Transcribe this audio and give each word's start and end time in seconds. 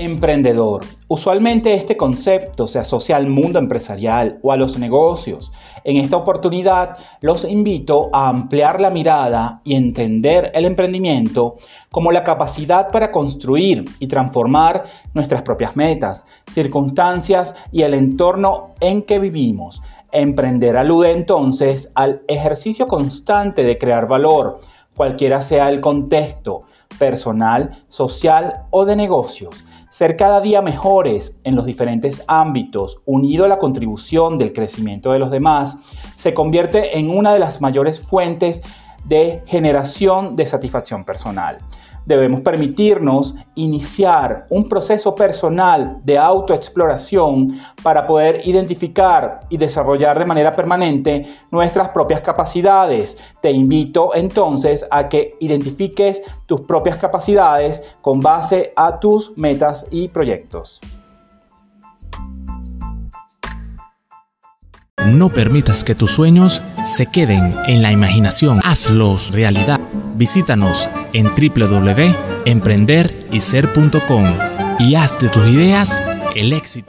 Emprendedor. 0.00 0.82
Usualmente 1.08 1.74
este 1.74 1.94
concepto 1.94 2.66
se 2.66 2.78
asocia 2.78 3.16
al 3.18 3.26
mundo 3.26 3.58
empresarial 3.58 4.38
o 4.42 4.50
a 4.50 4.56
los 4.56 4.78
negocios. 4.78 5.52
En 5.84 5.98
esta 5.98 6.16
oportunidad 6.16 6.96
los 7.20 7.44
invito 7.44 8.08
a 8.10 8.30
ampliar 8.30 8.80
la 8.80 8.88
mirada 8.88 9.60
y 9.62 9.74
entender 9.74 10.52
el 10.54 10.64
emprendimiento 10.64 11.56
como 11.90 12.12
la 12.12 12.24
capacidad 12.24 12.90
para 12.90 13.12
construir 13.12 13.84
y 13.98 14.06
transformar 14.06 14.84
nuestras 15.12 15.42
propias 15.42 15.76
metas, 15.76 16.26
circunstancias 16.50 17.54
y 17.70 17.82
el 17.82 17.92
entorno 17.92 18.70
en 18.80 19.02
que 19.02 19.18
vivimos. 19.18 19.82
Emprender 20.12 20.78
alude 20.78 21.12
entonces 21.12 21.92
al 21.94 22.22
ejercicio 22.26 22.88
constante 22.88 23.64
de 23.64 23.76
crear 23.76 24.08
valor, 24.08 24.60
cualquiera 24.96 25.42
sea 25.42 25.68
el 25.68 25.82
contexto, 25.82 26.62
personal, 26.98 27.84
social 27.90 28.62
o 28.70 28.86
de 28.86 28.96
negocios 28.96 29.62
ser 29.90 30.16
cada 30.16 30.40
día 30.40 30.62
mejores 30.62 31.38
en 31.44 31.56
los 31.56 31.66
diferentes 31.66 32.24
ámbitos, 32.26 33.00
unido 33.04 33.44
a 33.44 33.48
la 33.48 33.58
contribución 33.58 34.38
del 34.38 34.52
crecimiento 34.52 35.12
de 35.12 35.18
los 35.18 35.30
demás, 35.30 35.76
se 36.16 36.32
convierte 36.32 36.98
en 36.98 37.10
una 37.10 37.34
de 37.34 37.40
las 37.40 37.60
mayores 37.60 38.00
fuentes 38.00 38.62
de 39.04 39.42
generación 39.46 40.36
de 40.36 40.46
satisfacción 40.46 41.04
personal 41.04 41.58
debemos 42.04 42.40
permitirnos 42.40 43.34
iniciar 43.54 44.46
un 44.50 44.68
proceso 44.68 45.14
personal 45.14 45.98
de 46.02 46.18
autoexploración 46.18 47.60
para 47.82 48.06
poder 48.06 48.40
identificar 48.44 49.40
y 49.48 49.56
desarrollar 49.56 50.18
de 50.18 50.24
manera 50.24 50.56
permanente 50.56 51.26
nuestras 51.50 51.90
propias 51.90 52.20
capacidades. 52.20 53.16
Te 53.40 53.50
invito 53.50 54.14
entonces 54.14 54.84
a 54.90 55.08
que 55.08 55.36
identifiques 55.40 56.22
tus 56.46 56.62
propias 56.62 56.96
capacidades 56.96 57.82
con 58.00 58.20
base 58.20 58.72
a 58.76 58.98
tus 58.98 59.36
metas 59.36 59.86
y 59.90 60.08
proyectos. 60.08 60.80
No 65.10 65.28
permitas 65.28 65.82
que 65.82 65.96
tus 65.96 66.12
sueños 66.12 66.62
se 66.86 67.06
queden 67.06 67.52
en 67.66 67.82
la 67.82 67.90
imaginación. 67.90 68.60
Hazlos 68.62 69.32
realidad. 69.32 69.80
Visítanos 70.14 70.88
en 71.12 71.26
www.emprenderyser.com 71.26 74.24
y 74.78 74.94
haz 74.94 75.18
de 75.18 75.28
tus 75.28 75.48
ideas 75.48 76.00
el 76.36 76.52
éxito. 76.52 76.78